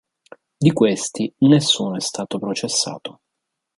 [0.57, 3.19] Di questi, nessuno è stato processato.